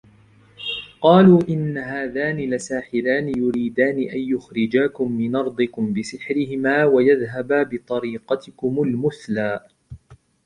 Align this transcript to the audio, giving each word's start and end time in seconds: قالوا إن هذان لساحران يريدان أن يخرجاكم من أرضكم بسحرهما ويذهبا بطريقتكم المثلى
قالوا 1.01 1.41
إن 1.49 1.77
هذان 1.77 2.37
لساحران 2.37 3.27
يريدان 3.37 3.95
أن 3.97 4.19
يخرجاكم 4.19 5.11
من 5.11 5.35
أرضكم 5.35 5.93
بسحرهما 5.93 6.85
ويذهبا 6.85 7.63
بطريقتكم 7.63 8.83
المثلى 8.83 9.67